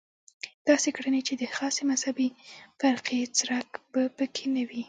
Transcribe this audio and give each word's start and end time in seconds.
داسې 0.69 0.89
کړنې 0.97 1.21
چې 1.27 1.33
د 1.41 1.43
خاصې 1.55 1.83
مذهبي 1.91 2.27
فرقې 2.79 3.21
څرک 3.37 3.67
به 3.91 4.03
په 4.17 4.25
کې 4.35 4.45
نه 4.55 4.63
وي. 4.67 4.79